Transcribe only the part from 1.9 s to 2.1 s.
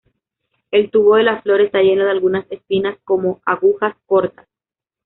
de